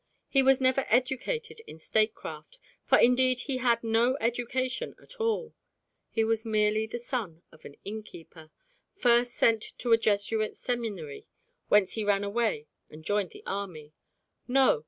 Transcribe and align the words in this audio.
He 0.29 0.41
was 0.41 0.59
never 0.59 0.83
educated 0.89 1.61
in 1.67 1.77
statecraft, 1.77 2.57
for 2.87 2.97
indeed 2.97 3.41
he 3.41 3.57
had 3.57 3.83
no 3.83 4.17
education 4.19 4.95
at 4.99 5.19
all; 5.21 5.53
he 6.09 6.23
was 6.23 6.43
merely 6.43 6.87
the 6.87 6.97
son 6.97 7.43
of 7.51 7.65
an 7.65 7.75
innkeeper, 7.85 8.49
first 8.95 9.35
sent 9.35 9.61
to 9.77 9.91
a 9.93 9.99
Jesuit 9.99 10.55
seminary, 10.55 11.27
whence 11.67 11.91
he 11.93 12.03
ran 12.03 12.23
away 12.23 12.65
and 12.89 13.05
joined 13.05 13.29
the 13.29 13.43
army. 13.45 13.93
No! 14.47 14.79